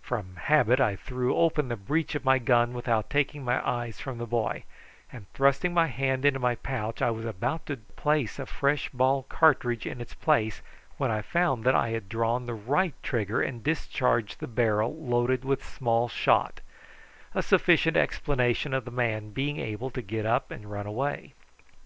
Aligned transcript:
From 0.00 0.36
habit 0.36 0.80
I 0.80 0.96
threw 0.96 1.36
open 1.36 1.68
the 1.68 1.76
breech 1.76 2.14
of 2.14 2.24
my 2.24 2.38
gun 2.38 2.72
without 2.72 3.10
taking 3.10 3.44
my 3.44 3.60
eyes 3.68 4.00
from 4.00 4.16
the 4.16 4.24
boy, 4.26 4.64
and, 5.12 5.30
thrusting 5.34 5.74
my 5.74 5.88
hand 5.88 6.24
into 6.24 6.40
my 6.40 6.54
pouch, 6.54 7.02
I 7.02 7.10
was 7.10 7.26
about 7.26 7.66
to 7.66 7.76
place 7.76 8.38
a 8.38 8.46
fresh 8.46 8.88
ball 8.88 9.24
cartridge 9.24 9.84
in 9.84 10.00
its 10.00 10.14
place 10.14 10.62
when 10.96 11.10
I 11.10 11.20
found 11.20 11.64
that 11.64 11.74
I 11.74 11.90
had 11.90 12.08
drawn 12.08 12.46
the 12.46 12.54
right 12.54 12.94
trigger 13.02 13.42
and 13.42 13.62
discharged 13.62 14.40
the 14.40 14.46
barrel 14.46 14.96
loaded 14.96 15.44
with 15.44 15.62
small 15.62 16.08
shot, 16.08 16.62
a 17.34 17.42
sufficient 17.42 17.98
explanation 17.98 18.72
of 18.72 18.86
the 18.86 18.90
man 18.90 19.32
being 19.32 19.58
able 19.60 19.90
to 19.90 20.00
get 20.00 20.24
up 20.24 20.50
and 20.50 20.70
run 20.70 20.86
away. 20.86 21.34